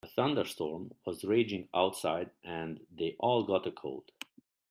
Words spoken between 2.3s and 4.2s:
and they all got a cold.